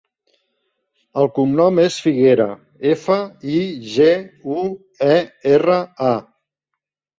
[1.23, 2.47] El cognom és Figuera:
[2.93, 3.19] efa,
[3.59, 3.61] i,
[3.93, 4.09] ge,
[4.57, 4.67] u,
[5.13, 5.21] e,
[5.55, 5.81] erra,
[6.11, 6.13] a.